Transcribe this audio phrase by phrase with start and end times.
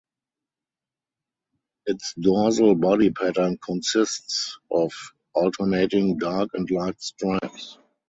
[1.85, 4.91] Its dorsal body pattern consists of
[5.35, 7.77] alternating dark and light stripes.